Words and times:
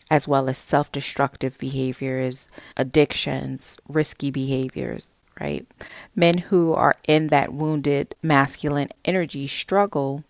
as 0.09 0.27
well 0.27 0.49
as 0.49 0.57
self 0.57 0.91
destructive 0.91 1.57
behaviors, 1.57 2.49
addictions, 2.77 3.77
risky 3.87 4.31
behaviors, 4.31 5.11
right? 5.39 5.65
Men 6.15 6.39
who 6.39 6.73
are 6.73 6.95
in 7.07 7.27
that 7.27 7.53
wounded 7.53 8.15
masculine 8.21 8.89
energy 9.05 9.47
struggle 9.47 10.23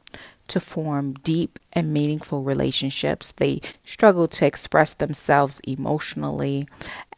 to 0.51 0.59
form 0.59 1.13
deep 1.13 1.59
and 1.71 1.93
meaningful 1.93 2.43
relationships. 2.43 3.31
They 3.31 3.61
struggle 3.85 4.27
to 4.29 4.45
express 4.45 4.93
themselves 4.93 5.61
emotionally 5.65 6.67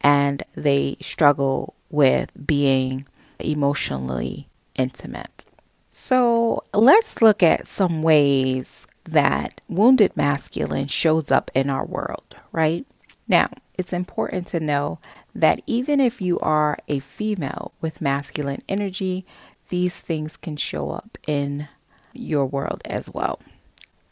and 0.02 0.44
they 0.54 0.96
struggle 1.00 1.74
with 1.90 2.30
being 2.46 3.06
emotionally 3.40 4.48
intimate. 4.76 5.44
So 5.90 6.62
let's 6.72 7.22
look 7.22 7.42
at 7.42 7.66
some 7.66 8.02
ways 8.02 8.86
that 9.04 9.60
wounded 9.68 10.16
masculine 10.16 10.86
shows 10.86 11.30
up 11.30 11.50
in 11.54 11.70
our 11.70 11.84
world, 11.84 12.36
right? 12.52 12.86
Now, 13.28 13.50
it's 13.74 13.92
important 13.92 14.46
to 14.48 14.60
know 14.60 14.98
that 15.34 15.62
even 15.66 16.00
if 16.00 16.20
you 16.20 16.38
are 16.40 16.78
a 16.88 17.00
female 17.00 17.72
with 17.80 18.00
masculine 18.00 18.62
energy, 18.68 19.24
these 19.68 20.00
things 20.00 20.36
can 20.36 20.56
show 20.56 20.90
up 20.90 21.18
in 21.26 21.68
your 22.12 22.46
world 22.46 22.82
as 22.84 23.10
well. 23.10 23.40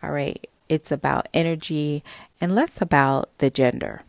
All 0.03 0.11
right, 0.11 0.47
it's 0.69 0.91
about 0.91 1.29
energy 1.33 2.03
and 2.41 2.55
less 2.55 2.81
about 2.83 3.31
the 3.39 3.51
gender. 3.51 4.03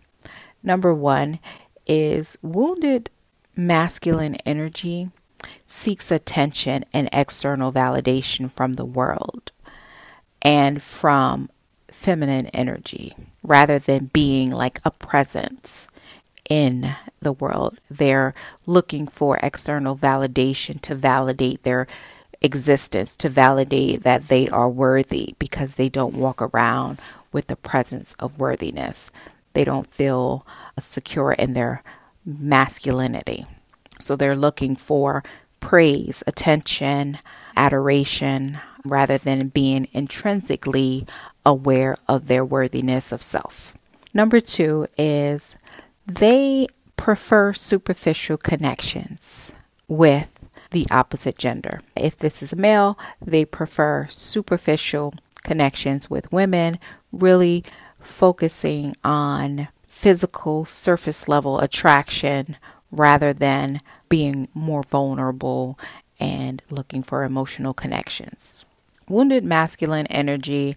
Number 0.63 0.93
one 0.93 1.39
is 1.85 2.37
wounded 2.41 3.09
masculine 3.55 4.35
energy 4.45 5.11
seeks 5.67 6.11
attention 6.11 6.85
and 6.93 7.09
external 7.11 7.71
validation 7.71 8.49
from 8.49 8.73
the 8.73 8.85
world 8.85 9.51
and 10.43 10.81
from 10.81 11.49
feminine 11.89 12.47
energy 12.47 13.13
rather 13.41 13.79
than 13.79 14.09
being 14.13 14.51
like 14.51 14.79
a 14.83 14.91
presence 14.91 15.87
in 16.49 16.95
the 17.21 17.31
world. 17.31 17.79
They're 17.89 18.33
looking 18.65 19.07
for 19.07 19.37
external 19.41 19.95
validation 19.95 20.81
to 20.81 20.95
validate 20.95 21.63
their 21.63 21.87
existence, 22.41 23.15
to 23.15 23.29
validate 23.29 24.03
that 24.03 24.27
they 24.27 24.49
are 24.49 24.69
worthy 24.69 25.35
because 25.39 25.75
they 25.75 25.87
don't 25.89 26.13
walk 26.13 26.41
around 26.41 26.99
with 27.31 27.47
the 27.47 27.55
presence 27.55 28.13
of 28.19 28.37
worthiness. 28.37 29.11
They 29.53 29.63
don't 29.63 29.89
feel 29.89 30.45
secure 30.79 31.31
in 31.31 31.53
their 31.53 31.83
masculinity. 32.25 33.45
So 33.99 34.15
they're 34.15 34.35
looking 34.35 34.75
for 34.75 35.23
praise, 35.59 36.23
attention, 36.27 37.19
adoration, 37.55 38.59
rather 38.83 39.17
than 39.17 39.49
being 39.49 39.87
intrinsically 39.93 41.05
aware 41.45 41.95
of 42.07 42.27
their 42.27 42.45
worthiness 42.45 43.11
of 43.11 43.21
self. 43.21 43.77
Number 44.13 44.39
two 44.39 44.87
is 44.97 45.57
they 46.05 46.67
prefer 46.97 47.53
superficial 47.53 48.37
connections 48.37 49.53
with 49.87 50.29
the 50.71 50.85
opposite 50.91 51.37
gender. 51.37 51.81
If 51.95 52.17
this 52.17 52.43
is 52.43 52.53
a 52.53 52.57
male, 52.57 52.97
they 53.21 53.45
prefer 53.45 54.07
superficial 54.09 55.13
connections 55.43 56.09
with 56.09 56.31
women, 56.31 56.79
really 57.11 57.63
focusing 57.99 58.95
on 59.03 59.67
physical 59.87 60.65
surface 60.65 61.27
level 61.27 61.59
attraction 61.59 62.57
rather 62.91 63.33
than 63.33 63.79
being 64.09 64.47
more 64.53 64.83
vulnerable 64.83 65.79
and 66.19 66.61
looking 66.69 67.03
for 67.03 67.23
emotional 67.23 67.73
connections. 67.73 68.65
Wounded 69.09 69.43
masculine 69.43 70.07
energy 70.07 70.75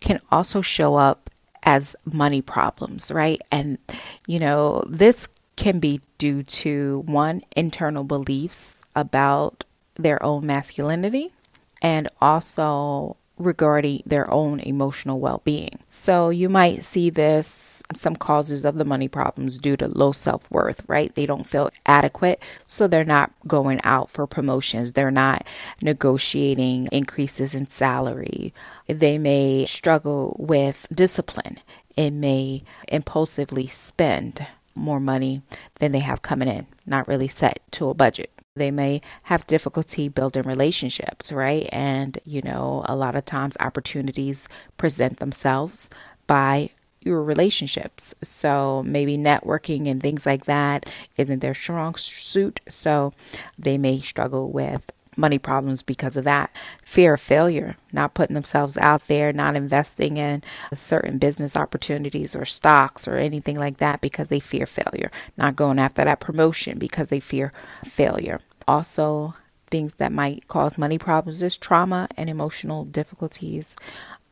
can 0.00 0.20
also 0.30 0.60
show 0.60 0.96
up 0.96 1.30
as 1.62 1.96
money 2.04 2.42
problems, 2.42 3.10
right? 3.10 3.40
And, 3.50 3.78
you 4.26 4.38
know, 4.38 4.84
this 4.88 5.28
can 5.56 5.78
be 5.78 6.00
due 6.18 6.42
to 6.42 7.02
one, 7.06 7.42
internal 7.56 8.04
beliefs 8.04 8.84
about 8.94 9.64
their 9.94 10.22
own 10.22 10.46
masculinity, 10.46 11.32
and 11.80 12.08
also 12.20 13.16
regarding 13.38 14.02
their 14.06 14.30
own 14.30 14.60
emotional 14.60 15.18
well 15.18 15.40
being. 15.44 15.78
So 15.86 16.30
you 16.30 16.48
might 16.48 16.84
see 16.84 17.10
this, 17.10 17.82
some 17.94 18.16
causes 18.16 18.64
of 18.64 18.76
the 18.76 18.84
money 18.84 19.08
problems 19.08 19.58
due 19.58 19.76
to 19.78 19.88
low 19.88 20.12
self 20.12 20.50
worth, 20.50 20.82
right? 20.86 21.14
They 21.14 21.26
don't 21.26 21.46
feel 21.46 21.70
adequate, 21.86 22.40
so 22.66 22.86
they're 22.86 23.04
not 23.04 23.32
going 23.46 23.80
out 23.82 24.10
for 24.10 24.26
promotions, 24.26 24.92
they're 24.92 25.10
not 25.10 25.46
negotiating 25.82 26.88
increases 26.92 27.54
in 27.54 27.66
salary. 27.66 28.52
They 28.86 29.18
may 29.18 29.64
struggle 29.64 30.36
with 30.38 30.86
discipline, 30.92 31.58
it 31.96 32.10
may 32.10 32.62
impulsively 32.88 33.66
spend 33.66 34.46
more 34.74 35.00
money 35.00 35.42
than 35.76 35.92
they 35.92 36.00
have 36.00 36.22
coming 36.22 36.48
in, 36.48 36.66
not 36.84 37.06
really 37.06 37.28
set 37.28 37.60
to 37.72 37.88
a 37.88 37.94
budget. 37.94 38.33
They 38.56 38.70
may 38.70 39.00
have 39.24 39.48
difficulty 39.48 40.08
building 40.08 40.44
relationships, 40.44 41.32
right? 41.32 41.68
And, 41.72 42.20
you 42.24 42.40
know, 42.40 42.84
a 42.86 42.94
lot 42.94 43.16
of 43.16 43.24
times 43.24 43.56
opportunities 43.58 44.48
present 44.76 45.18
themselves 45.18 45.90
by 46.28 46.70
your 47.00 47.20
relationships. 47.24 48.14
So 48.22 48.84
maybe 48.86 49.18
networking 49.18 49.90
and 49.90 50.00
things 50.00 50.24
like 50.24 50.44
that 50.44 50.88
isn't 51.16 51.40
their 51.40 51.52
strong 51.52 51.96
suit. 51.96 52.60
So 52.68 53.12
they 53.58 53.76
may 53.76 54.00
struggle 54.00 54.52
with 54.52 54.88
money 55.16 55.38
problems 55.38 55.82
because 55.82 56.16
of 56.16 56.24
that. 56.24 56.54
Fear 56.84 57.14
of 57.14 57.20
failure, 57.20 57.76
not 57.92 58.14
putting 58.14 58.34
themselves 58.34 58.76
out 58.76 59.06
there, 59.06 59.32
not 59.32 59.56
investing 59.56 60.16
in 60.16 60.42
certain 60.72 61.18
business 61.18 61.56
opportunities 61.56 62.34
or 62.34 62.44
stocks 62.44 63.06
or 63.06 63.16
anything 63.16 63.58
like 63.58 63.78
that 63.78 64.00
because 64.00 64.28
they 64.28 64.40
fear 64.40 64.66
failure, 64.66 65.10
not 65.36 65.56
going 65.56 65.78
after 65.78 66.04
that 66.04 66.20
promotion 66.20 66.78
because 66.78 67.08
they 67.08 67.20
fear 67.20 67.52
failure. 67.84 68.40
Also, 68.66 69.34
things 69.70 69.94
that 69.94 70.12
might 70.12 70.46
cause 70.48 70.78
money 70.78 70.98
problems 70.98 71.42
is 71.42 71.56
trauma 71.56 72.08
and 72.16 72.30
emotional 72.30 72.84
difficulties, 72.84 73.76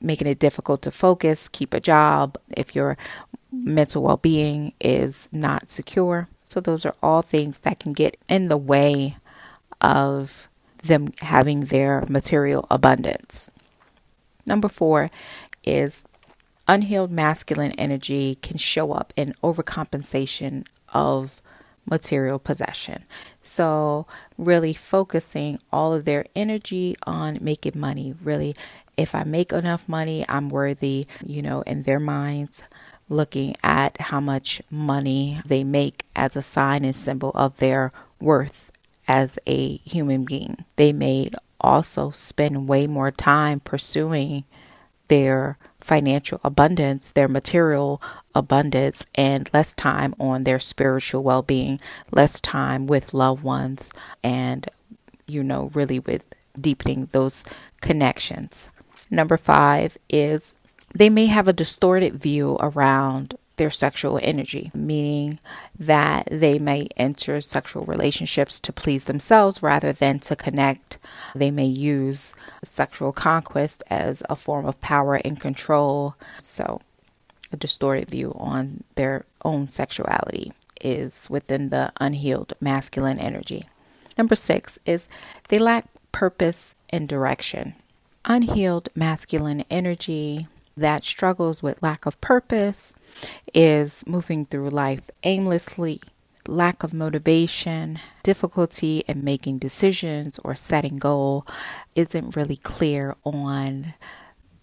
making 0.01 0.29
it 0.29 0.39
difficult 0.39 0.83
to 0.83 0.91
focus, 0.91 1.49
keep 1.49 1.75
a 1.75 1.81
job 1.81 2.37
if 2.51 2.75
your 2.75 2.97
mental 3.51 4.03
well 4.03 4.17
being 4.17 4.73
is 4.81 5.29
not 5.33 5.71
secure. 5.71 6.29
So, 6.47 6.61
those 6.61 6.85
are 6.85 6.95
all 7.03 7.23
things 7.23 7.61
that 7.61 7.81
can 7.81 7.93
get 7.93 8.17
in 8.29 8.49
the 8.49 8.57
way 8.57 9.17
of 9.81 10.49
them 10.83 11.13
having 11.21 11.67
their 11.67 12.05
material 12.09 12.67
abundance. 12.71 13.51
Number 14.47 14.69
four 14.69 15.11
is 15.65 16.05
unhealed 16.67 17.11
masculine 17.11 17.73
energy 17.73 18.37
can 18.37 18.57
show 18.57 18.93
up 18.93 19.13
in 19.17 19.35
overcompensation 19.43 20.67
of 20.93 21.43
material 21.89 22.39
possession. 22.39 23.05
So, 23.43 24.07
really 24.39 24.73
focusing 24.73 25.59
all 25.73 25.93
of 25.93 26.05
their 26.05 26.27
energy 26.35 26.97
on 27.05 27.39
making 27.41 27.79
money. 27.79 28.15
Really, 28.23 28.55
if 28.97 29.15
I 29.15 29.25
make 29.25 29.53
enough 29.53 29.89
money, 29.89 30.25
I'm 30.29 30.49
worthy, 30.49 31.07
you 31.25 31.43
know, 31.43 31.63
in 31.63 31.83
their 31.83 32.01
minds. 32.01 32.63
Looking 33.09 33.57
at 33.63 34.01
how 34.01 34.21
much 34.21 34.63
money 34.71 35.43
they 35.47 35.65
make 35.65 36.07
as 36.17 36.35
a 36.35 36.43
sign 36.43 36.85
and 36.85 36.97
symbol 36.97 37.31
of 37.35 37.59
their 37.59 37.93
worth 38.21 38.72
as 39.09 39.39
a 39.47 39.77
human 39.79 40.25
being. 40.25 40.65
They 40.77 40.93
may 40.93 41.31
also 41.61 42.11
spend 42.11 42.69
way 42.69 42.87
more 42.87 43.11
time 43.11 43.61
pursuing 43.61 44.45
their 45.09 45.59
financial 45.81 46.41
abundance, 46.43 47.11
their 47.11 47.29
material 47.29 48.01
abundance, 48.35 49.07
and 49.15 49.51
less 49.53 49.75
time 49.75 50.15
on 50.19 50.45
their 50.45 50.61
spiritual 50.61 51.23
well 51.23 51.43
being, 51.43 51.81
less 52.11 52.41
time 52.41 52.87
with 52.87 53.13
loved 53.13 53.43
ones, 53.43 53.91
and, 54.25 54.69
you 55.27 55.43
know, 55.43 55.71
really 55.75 55.99
with 55.99 56.27
deepening 56.59 57.09
those 57.13 57.45
connections. 57.81 58.71
Number 59.11 59.37
five 59.37 59.99
is 60.09 60.57
they 60.95 61.11
may 61.11 61.27
have 61.27 61.49
a 61.49 61.53
distorted 61.53 62.15
view 62.15 62.57
around 62.61 63.35
their 63.57 63.71
sexual 63.71 64.19
energy, 64.23 64.71
meaning 64.75 65.39
that 65.79 66.27
they 66.31 66.59
may 66.59 66.89
enter 66.97 67.41
sexual 67.41 67.85
relationships 67.85 68.59
to 68.61 68.73
please 68.73 69.05
themselves 69.05 69.63
rather 69.63 69.93
than 69.93 70.19
to 70.21 70.37
connect. 70.37 70.99
They 71.35 71.51
may 71.51 71.67
use 71.67 72.35
sexual 72.65 73.13
conquest 73.13 73.83
as 73.91 74.23
a 74.29 74.37
form 74.37 74.67
of 74.67 74.81
power 74.81 75.17
and 75.17 75.41
control. 75.41 76.17
So, 76.41 76.81
a 77.53 77.57
distorted 77.57 78.09
view 78.09 78.35
on 78.39 78.85
their 78.95 79.27
own 79.45 79.69
sexuality 79.69 80.53
is 80.81 81.29
within 81.29 81.69
the 81.69 81.93
unhealed 82.01 82.55
masculine 82.61 83.19
energy. 83.19 83.67
Number 84.17 84.35
six 84.35 84.79
is 84.85 85.09
they 85.49 85.59
lack 85.59 85.87
purpose 86.11 86.75
and 86.91 87.09
direction. 87.09 87.75
Unhealed 88.25 88.89
masculine 88.95 89.65
energy 89.71 90.47
that 90.77 91.05
struggles 91.05 91.63
with 91.63 91.83
lack 91.83 92.07
of 92.07 92.21
purpose 92.21 92.95
is 93.55 94.05
moving 94.07 94.47
through 94.47 94.71
life 94.71 95.11
aimlessly, 95.23 96.01
lack 96.47 96.83
of 96.83 96.93
motivation, 96.95 97.99
difficulty 98.23 99.05
in 99.07 99.25
making 99.25 99.59
decisions 99.59 100.39
or 100.45 100.55
setting 100.55 100.97
goal 100.97 101.47
isn't 101.95 102.37
really 102.37 102.57
clear 102.57 103.17
on 103.25 103.95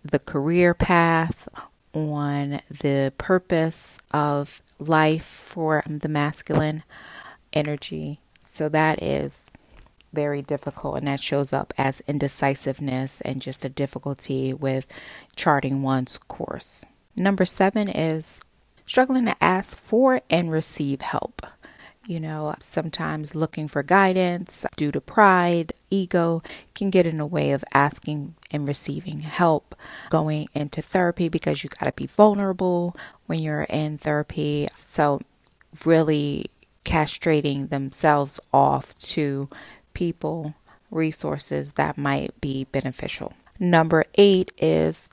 the 0.03 0.19
career 0.19 0.73
path, 0.73 1.47
on 1.93 2.59
the 2.69 3.13
purpose 3.17 3.97
of 4.11 4.61
life 4.77 5.25
for 5.25 5.83
the 5.87 6.09
masculine 6.09 6.83
energy. 7.53 8.19
So 8.45 8.69
that 8.69 9.01
is 9.01 9.49
very 10.13 10.41
difficult, 10.41 10.97
and 10.97 11.07
that 11.07 11.21
shows 11.21 11.53
up 11.53 11.73
as 11.77 12.01
indecisiveness 12.01 13.21
and 13.21 13.41
just 13.41 13.65
a 13.65 13.69
difficulty 13.69 14.53
with 14.53 14.87
charting 15.35 15.81
one's 15.81 16.17
course. 16.17 16.85
Number 17.15 17.45
seven 17.45 17.87
is 17.89 18.41
struggling 18.85 19.25
to 19.25 19.43
ask 19.43 19.77
for 19.77 20.21
and 20.29 20.51
receive 20.51 21.01
help. 21.01 21.45
You 22.07 22.19
know, 22.19 22.55
sometimes 22.59 23.35
looking 23.35 23.67
for 23.67 23.83
guidance 23.83 24.65
due 24.75 24.91
to 24.91 24.99
pride, 24.99 25.73
ego 25.91 26.41
can 26.73 26.89
get 26.89 27.05
in 27.05 27.17
the 27.17 27.25
way 27.25 27.51
of 27.51 27.63
asking 27.71 28.33
and 28.49 28.67
receiving 28.67 29.19
help. 29.19 29.75
Going 30.09 30.47
into 30.55 30.81
therapy 30.81 31.29
because 31.29 31.63
you 31.63 31.69
got 31.69 31.85
to 31.85 31.91
be 31.91 32.07
vulnerable 32.07 32.95
when 33.27 33.39
you're 33.39 33.67
in 33.69 33.99
therapy. 33.99 34.67
So, 34.75 35.21
really 35.85 36.49
castrating 36.83 37.69
themselves 37.69 38.39
off 38.51 38.97
to 38.97 39.47
people, 39.99 40.53
resources 40.89 41.73
that 41.73 41.97
might 41.97 42.39
be 42.39 42.63
beneficial. 42.71 43.33
Number 43.59 44.05
eight 44.15 44.53
is 44.57 45.09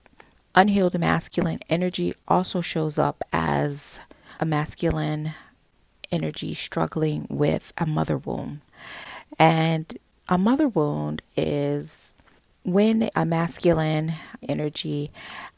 unhealed 0.55 0.97
masculine 0.97 1.59
energy 1.69 2.15
also 2.29 2.61
shows 2.61 2.97
up 2.97 3.25
as 3.33 3.99
a 4.39 4.47
masculine 4.47 5.33
energy 6.13 6.55
struggling 6.55 7.27
with 7.29 7.73
a 7.77 7.85
mother 7.85 8.17
wound. 8.17 8.61
And 9.41 9.93
a 10.29 10.39
mother 10.39 10.69
wound 10.69 11.21
is 11.37 12.15
when 12.63 13.11
a 13.17 13.27
masculine 13.27 14.13
energy 14.49 15.11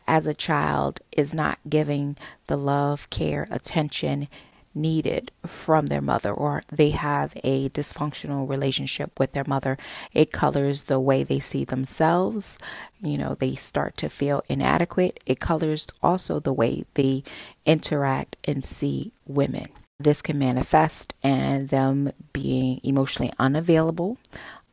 as 0.06 0.26
a 0.26 0.32
child 0.32 1.00
is 1.12 1.34
not 1.34 1.58
giving 1.68 2.16
the 2.46 2.56
love, 2.56 3.10
care, 3.10 3.46
attention, 3.50 4.26
needed 4.74 5.30
from 5.46 5.86
their 5.86 6.00
mother 6.00 6.32
or 6.32 6.62
they 6.70 6.90
have 6.90 7.32
a 7.42 7.68
dysfunctional 7.70 8.48
relationship 8.48 9.18
with 9.18 9.32
their 9.32 9.44
mother. 9.46 9.76
It 10.12 10.32
colors 10.32 10.84
the 10.84 11.00
way 11.00 11.22
they 11.22 11.40
see 11.40 11.64
themselves. 11.64 12.58
You 13.00 13.18
know, 13.18 13.34
they 13.34 13.54
start 13.54 13.96
to 13.98 14.08
feel 14.08 14.42
inadequate. 14.48 15.20
It 15.26 15.40
colors 15.40 15.86
also 16.02 16.40
the 16.40 16.52
way 16.52 16.84
they 16.94 17.24
interact 17.64 18.36
and 18.44 18.64
see 18.64 19.12
women. 19.26 19.68
This 20.00 20.22
can 20.22 20.38
manifest 20.38 21.12
in 21.22 21.66
them 21.66 22.12
being 22.32 22.80
emotionally 22.84 23.32
unavailable, 23.38 24.16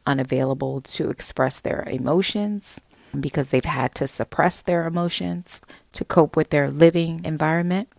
unavailable 0.06 0.82
to 0.82 1.10
express 1.10 1.60
their 1.60 1.84
emotions, 1.88 2.80
because 3.22 3.50
they've 3.50 3.66
had 3.66 3.96
to 3.96 4.08
suppress 4.08 4.62
their 4.62 4.86
emotions 4.86 5.62
to 5.94 6.06
cope 6.06 6.36
with 6.36 6.50
their 6.50 6.70
living 6.70 7.24
environment. 7.24 7.90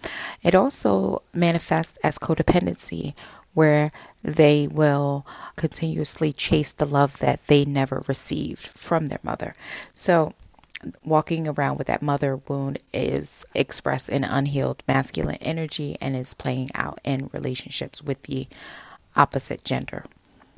It 0.43 0.55
also 0.55 1.23
manifests 1.33 1.99
as 2.03 2.19
codependency, 2.19 3.15
where 3.55 3.91
they 4.23 4.67
will 4.67 5.27
continuously 5.57 6.33
chase 6.33 6.73
the 6.73 6.85
love 6.85 7.19
that 7.21 7.47
they 7.47 7.65
never 7.65 8.05
received 8.07 8.67
from 8.67 9.07
their 9.07 9.21
mother. 9.23 9.55
So, 9.95 10.35
walking 11.05 11.49
around 11.49 11.79
with 11.79 11.87
that 11.87 12.03
mother 12.03 12.37
wound 12.37 12.79
is 12.93 13.45
expressed 13.55 14.09
in 14.09 14.25
unhealed 14.25 14.83
masculine 14.87 15.39
energy 15.41 15.97
and 16.01 16.15
is 16.15 16.35
playing 16.35 16.71
out 16.75 17.01
in 17.03 17.31
relationships 17.33 18.03
with 18.03 18.23
the 18.25 18.47
opposite 19.17 19.65
gender. 19.65 20.05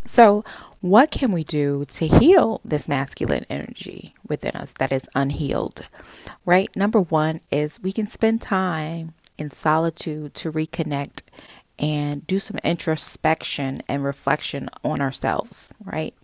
So, 0.09 0.43
what 0.81 1.11
can 1.11 1.33
we 1.33 1.45
do 1.45 1.85
to 1.91 2.07
heal 2.07 2.63
this 2.65 2.89
masculine 2.89 3.45
energy 3.51 4.15
within 4.27 4.57
us 4.57 4.71
that 4.79 4.91
is 4.91 5.07
unhealed? 5.15 5.83
Right? 6.47 6.75
Number 6.75 6.99
one 6.99 7.41
is 7.51 7.79
we 7.83 7.93
can 7.93 8.07
spend 8.07 8.41
time 8.41 9.13
in 9.37 9.51
solitude 9.51 10.33
to 10.37 10.51
reconnect 10.51 11.21
and 11.79 12.27
do 12.27 12.41
some 12.41 12.57
introspection 12.65 13.83
and 13.87 14.03
reflection 14.03 14.71
on 14.83 15.03
ourselves, 15.03 15.75
right? 15.85 16.15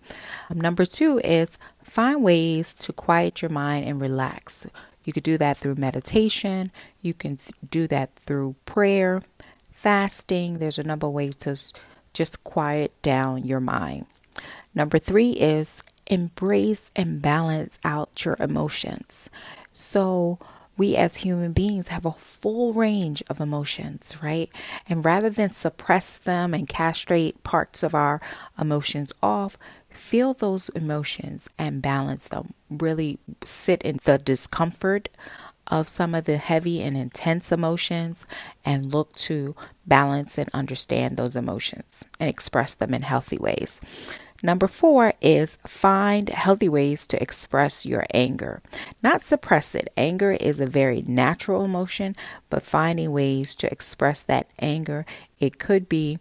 Um, 0.48 0.62
number 0.62 0.86
two 0.86 1.20
is 1.22 1.58
find 1.82 2.24
ways 2.24 2.72
to 2.74 2.92
quiet 2.94 3.42
your 3.42 3.50
mind 3.50 3.86
and 3.86 4.00
relax. 4.00 4.66
You 5.04 5.12
could 5.12 5.22
do 5.22 5.36
that 5.36 5.58
through 5.58 5.74
meditation, 5.74 6.72
you 7.02 7.12
can 7.12 7.38
do 7.70 7.86
that 7.88 8.16
through 8.16 8.56
prayer, 8.64 9.22
fasting. 9.70 10.58
There's 10.58 10.78
a 10.78 10.82
number 10.82 11.06
of 11.06 11.12
ways 11.12 11.34
to 11.40 11.56
just 12.14 12.42
quiet 12.44 12.94
down 13.02 13.44
your 13.44 13.60
mind. 13.60 14.06
Number 14.74 14.98
three 14.98 15.32
is 15.32 15.82
embrace 16.06 16.90
and 16.96 17.20
balance 17.20 17.78
out 17.84 18.24
your 18.24 18.36
emotions. 18.40 19.28
So, 19.74 20.38
we 20.76 20.96
as 20.96 21.18
human 21.18 21.52
beings 21.52 21.88
have 21.88 22.04
a 22.04 22.12
full 22.12 22.72
range 22.72 23.22
of 23.28 23.40
emotions, 23.40 24.16
right? 24.22 24.50
And 24.88 25.04
rather 25.04 25.30
than 25.30 25.52
suppress 25.52 26.18
them 26.18 26.52
and 26.52 26.68
castrate 26.68 27.44
parts 27.44 27.82
of 27.82 27.94
our 27.94 28.20
emotions 28.58 29.12
off, 29.22 29.56
feel 29.88 30.34
those 30.34 30.68
emotions 30.70 31.48
and 31.58 31.80
balance 31.80 32.26
them. 32.28 32.54
Really 32.68 33.18
sit 33.44 33.82
in 33.82 34.00
the 34.02 34.18
discomfort 34.18 35.08
of 35.68 35.88
some 35.88 36.14
of 36.14 36.24
the 36.24 36.36
heavy 36.36 36.82
and 36.82 36.96
intense 36.96 37.52
emotions 37.52 38.26
and 38.64 38.92
look 38.92 39.14
to 39.14 39.54
balance 39.86 40.38
and 40.38 40.50
understand 40.52 41.16
those 41.16 41.36
emotions 41.36 42.04
and 42.18 42.28
express 42.28 42.74
them 42.74 42.94
in 42.94 43.02
healthy 43.02 43.38
ways. 43.38 43.80
Number 44.42 44.66
four 44.66 45.14
is 45.22 45.56
find 45.66 46.28
healthy 46.28 46.68
ways 46.68 47.06
to 47.06 47.22
express 47.22 47.86
your 47.86 48.04
anger, 48.12 48.60
not 49.02 49.22
suppress 49.22 49.74
it. 49.74 49.90
Anger 49.96 50.32
is 50.32 50.60
a 50.60 50.66
very 50.66 51.02
natural 51.06 51.64
emotion, 51.64 52.14
but 52.50 52.62
finding 52.62 53.10
ways 53.12 53.54
to 53.56 53.72
express 53.72 54.22
that 54.24 54.48
anger. 54.58 55.06
It 55.40 55.58
could 55.58 55.88
be 55.88 56.18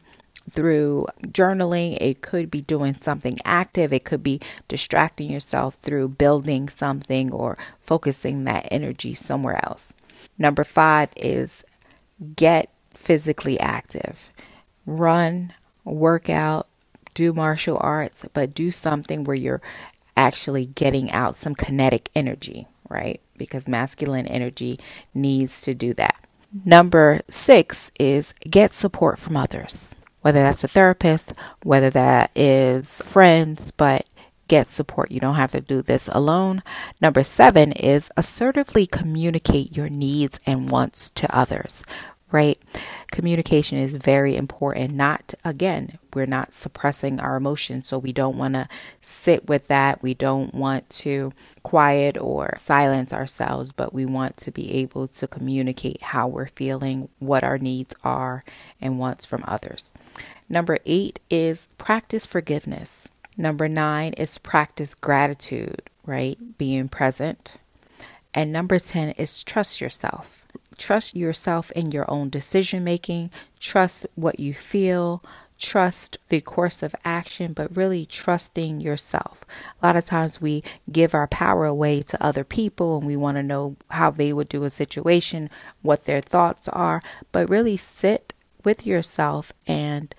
through 0.49 1.07
journaling, 1.27 1.97
it 1.99 2.21
could 2.21 2.49
be 2.49 2.61
doing 2.61 2.93
something 2.93 3.39
active, 3.43 3.91
it 3.91 4.05
could 4.05 4.23
be 4.23 4.39
distracting 4.67 5.29
yourself 5.29 5.75
through 5.75 6.07
building 6.09 6.69
something 6.69 7.31
or 7.31 7.57
focusing 7.81 8.43
that 8.43 8.67
energy 8.71 9.13
somewhere 9.13 9.59
else. 9.65 9.93
Number 10.37 10.63
five 10.63 11.09
is 11.15 11.63
get 12.35 12.69
physically 13.03 13.59
active, 13.59 14.31
run, 14.85 15.53
work 15.83 16.29
out, 16.29 16.67
do 17.13 17.33
martial 17.33 17.77
arts, 17.81 18.25
but 18.33 18.53
do 18.53 18.71
something 18.71 19.25
where 19.25 19.35
you're 19.35 19.61
actually 20.15 20.65
getting 20.65 21.11
out 21.11 21.35
some 21.35 21.53
kinetic 21.53 22.09
energy, 22.15 22.65
right? 22.89 23.19
Because 23.37 23.67
masculine 23.67 24.25
energy 24.25 24.79
needs 25.13 25.61
to 25.63 25.73
do 25.73 25.93
that. 25.95 26.15
Number 26.63 27.21
six 27.29 27.91
is 27.99 28.33
get 28.49 28.73
support 28.73 29.19
from 29.19 29.35
others, 29.35 29.93
whether 30.21 30.41
that's 30.41 30.63
a 30.63 30.67
therapist, 30.67 31.33
whether 31.63 31.89
that 31.89 32.31
is 32.35 33.01
friends, 33.01 33.71
but 33.71 34.07
get 34.47 34.67
support. 34.67 35.11
You 35.11 35.19
don't 35.19 35.35
have 35.35 35.51
to 35.51 35.61
do 35.61 35.81
this 35.81 36.07
alone. 36.09 36.61
Number 37.01 37.23
seven 37.23 37.71
is 37.71 38.11
assertively 38.15 38.85
communicate 38.85 39.75
your 39.75 39.89
needs 39.89 40.39
and 40.45 40.69
wants 40.69 41.09
to 41.11 41.35
others, 41.35 41.83
right? 42.33 42.59
Communication 43.11 43.77
is 43.77 43.95
very 43.95 44.35
important. 44.35 44.95
Not, 44.95 45.35
again, 45.45 45.99
we're 46.15 46.25
not 46.25 46.55
suppressing 46.55 47.19
our 47.19 47.35
emotions, 47.35 47.87
so 47.87 47.99
we 47.99 48.11
don't 48.11 48.37
want 48.37 48.55
to 48.55 48.67
sit 49.01 49.47
with 49.47 49.67
that. 49.67 50.01
We 50.01 50.15
don't 50.15 50.53
want 50.53 50.89
to 50.89 51.31
quiet 51.61 52.17
or 52.17 52.55
silence 52.57 53.13
ourselves, 53.13 53.71
but 53.71 53.93
we 53.93 54.05
want 54.05 54.35
to 54.37 54.51
be 54.51 54.73
able 54.73 55.07
to 55.09 55.27
communicate 55.27 56.01
how 56.01 56.27
we're 56.27 56.47
feeling, 56.47 57.07
what 57.19 57.43
our 57.43 57.59
needs 57.59 57.95
are, 58.03 58.43
and 58.81 58.97
wants 58.97 59.27
from 59.27 59.45
others. 59.47 59.91
Number 60.49 60.79
eight 60.85 61.19
is 61.29 61.69
practice 61.77 62.25
forgiveness. 62.25 63.09
Number 63.37 63.69
nine 63.69 64.13
is 64.13 64.39
practice 64.39 64.95
gratitude, 64.95 65.83
right? 66.03 66.57
Being 66.57 66.89
present. 66.89 67.53
And 68.33 68.51
number 68.51 68.79
10 68.79 69.11
is 69.11 69.43
trust 69.43 69.79
yourself 69.79 70.42
Trust 70.77 71.15
yourself 71.15 71.71
in 71.71 71.91
your 71.91 72.09
own 72.09 72.29
decision 72.29 72.83
making, 72.83 73.31
trust 73.59 74.05
what 74.15 74.39
you 74.39 74.53
feel, 74.53 75.23
trust 75.57 76.17
the 76.27 76.41
course 76.41 76.83
of 76.83 76.95
action, 77.05 77.53
but 77.53 77.75
really 77.75 78.05
trusting 78.05 78.81
yourself. 78.81 79.45
A 79.81 79.85
lot 79.85 79.95
of 79.95 80.05
times 80.05 80.41
we 80.41 80.63
give 80.91 81.13
our 81.13 81.27
power 81.27 81.65
away 81.65 82.01
to 82.01 82.23
other 82.23 82.43
people 82.43 82.97
and 82.97 83.07
we 83.07 83.15
want 83.15 83.37
to 83.37 83.43
know 83.43 83.77
how 83.91 84.11
they 84.11 84.33
would 84.33 84.49
do 84.49 84.63
a 84.63 84.69
situation, 84.69 85.49
what 85.81 86.05
their 86.05 86.21
thoughts 86.21 86.67
are, 86.67 87.01
but 87.31 87.49
really 87.49 87.77
sit 87.77 88.33
with 88.63 88.85
yourself 88.85 89.53
and 89.67 90.13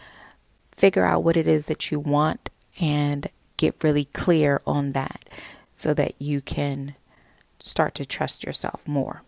figure 0.77 1.05
out 1.05 1.23
what 1.23 1.37
it 1.37 1.47
is 1.47 1.67
that 1.67 1.91
you 1.91 2.01
want 2.01 2.51
and 2.81 3.29
get 3.57 3.85
really 3.85 4.07
clear 4.07 4.61
on 4.67 4.93
that 4.93 5.29
so 5.75 5.95
that 5.95 6.15
you 6.19 6.41
can 6.41 6.95
start 7.61 7.95
to 7.95 8.05
trust 8.05 8.45
yourself 8.45 8.87
more. 8.87 9.23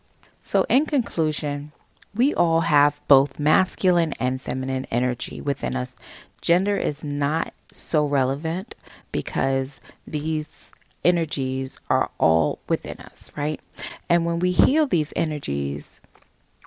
So, 0.47 0.65
in 0.69 0.87
conclusion, 0.87 1.73
we 2.15 2.33
all 2.33 2.61
have 2.61 3.01
both 3.09 3.41
masculine 3.41 4.13
and 4.21 4.41
feminine 4.41 4.87
energy 4.93 5.41
within 5.41 5.75
us. 5.75 5.97
Gender 6.41 6.77
is 6.77 7.03
not 7.03 7.53
so 7.73 8.07
relevant 8.07 8.77
because 9.11 9.81
these 10.07 10.71
energies 11.03 11.81
are 11.91 12.13
all 12.19 12.61
within 12.69 12.99
us, 13.01 13.33
right? 13.37 13.61
And 14.09 14.25
when 14.25 14.39
we 14.39 14.53
heal 14.53 14.87
these 14.87 15.13
energies 15.17 16.01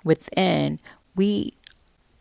within, 0.04 0.78
we 1.16 1.54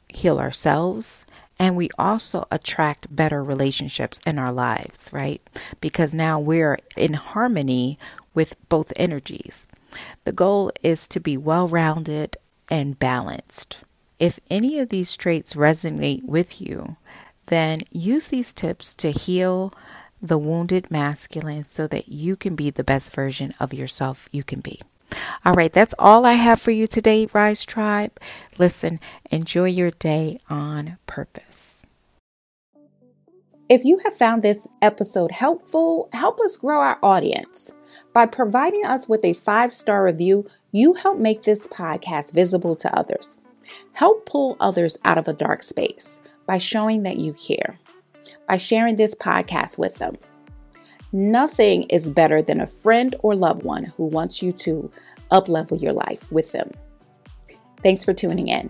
heal 0.08 0.40
ourselves 0.40 1.26
and 1.60 1.76
we 1.76 1.90
also 2.00 2.48
attract 2.52 3.14
better 3.14 3.44
relationships 3.44 4.22
in 4.26 4.40
our 4.40 4.54
lives, 4.54 5.10
right? 5.12 5.42
Because 5.82 6.14
now 6.14 6.40
we're 6.40 6.80
in 6.96 7.16
harmony 7.16 8.00
with 8.34 8.56
both 8.70 8.94
energies. 8.96 9.68
The 10.26 10.32
goal 10.32 10.72
is 10.84 11.08
to 11.10 11.20
be 11.20 11.38
well 11.38 11.68
rounded 11.68 12.38
and 12.70 13.00
balanced. 13.00 13.80
If 14.20 14.40
any 14.50 14.80
of 14.80 14.90
these 14.90 15.16
traits 15.16 15.54
resonate 15.54 16.24
with 16.24 16.62
you, 16.62 16.98
then 17.48 17.82
use 17.92 18.28
these 18.28 18.54
tips 18.54 18.94
to 18.96 19.12
heal 19.12 19.74
the 20.22 20.38
wounded 20.38 20.92
masculine 20.92 21.66
so 21.68 21.88
that 21.88 22.10
you 22.10 22.36
can 22.36 22.56
be 22.56 22.70
the 22.70 22.84
best 22.84 23.14
version 23.14 23.54
of 23.60 23.74
yourself 23.74 24.28
you 24.32 24.44
can 24.44 24.60
be. 24.60 24.80
All 25.44 25.54
right, 25.54 25.72
that's 25.72 25.96
all 25.98 26.26
I 26.26 26.34
have 26.34 26.62
for 26.62 26.72
you 26.72 26.86
today, 26.86 27.28
Rise 27.34 27.66
Tribe. 27.66 28.20
Listen, 28.58 29.00
enjoy 29.32 29.66
your 29.66 29.92
day 29.92 30.40
on 30.50 30.98
purpose. 31.08 31.82
If 33.70 33.86
you 33.86 34.00
have 34.04 34.16
found 34.16 34.44
this 34.44 34.68
episode 34.82 35.32
helpful, 35.32 36.10
help 36.12 36.40
us 36.40 36.58
grow 36.58 36.80
our 36.80 37.00
audience. 37.02 37.72
By 38.14 38.26
providing 38.26 38.86
us 38.86 39.08
with 39.08 39.24
a 39.24 39.34
five 39.34 39.74
star 39.74 40.04
review, 40.04 40.48
you 40.72 40.94
help 40.94 41.18
make 41.18 41.44
this 41.44 41.68
podcast 41.68 42.34
visible 42.34 42.76
to 42.78 42.96
others. 42.98 43.40
Help 43.94 44.26
pull 44.26 44.58
others 44.60 44.98
out 45.06 45.18
of 45.18 45.28
a 45.28 45.34
dark 45.34 45.64
space 45.64 46.22
by 46.48 46.58
showing 46.58 47.04
that 47.04 47.18
you 47.18 47.34
care, 47.34 47.80
by 48.48 48.58
sharing 48.58 48.96
this 48.96 49.14
podcast 49.14 49.78
with 49.78 49.96
them. 49.96 50.18
Nothing 51.12 51.84
is 51.84 52.10
better 52.10 52.42
than 52.42 52.62
a 52.62 52.68
friend 52.68 53.16
or 53.20 53.36
loved 53.36 53.64
one 53.64 53.86
who 53.98 54.06
wants 54.06 54.42
you 54.42 54.52
to 54.54 54.92
uplevel 55.32 55.82
your 55.82 55.94
life 55.94 56.32
with 56.32 56.52
them. 56.52 56.72
Thanks 57.84 58.04
for 58.04 58.14
tuning 58.14 58.48
in. 58.48 58.70